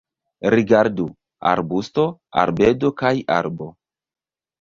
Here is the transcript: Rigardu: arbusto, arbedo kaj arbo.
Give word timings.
Rigardu: 0.51 1.03
arbusto, 1.49 2.05
arbedo 2.45 2.91
kaj 3.03 3.13
arbo. 3.37 3.69